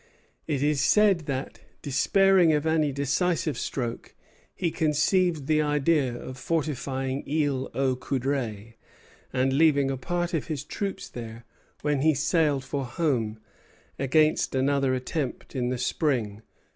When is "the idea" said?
5.45-6.15